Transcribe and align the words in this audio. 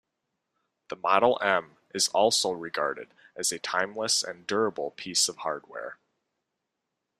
The 0.87 0.95
Model 0.95 1.37
M 1.43 1.77
is 1.93 2.07
also 2.07 2.49
regarded 2.49 3.13
as 3.35 3.51
a 3.51 3.59
timeless 3.59 4.23
and 4.23 4.47
durable 4.47 4.89
piece 4.89 5.29
of 5.29 5.37
hardware. 5.37 5.99